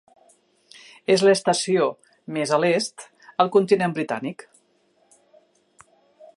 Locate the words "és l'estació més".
1.15-2.53